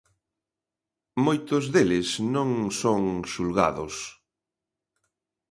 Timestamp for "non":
2.35-2.49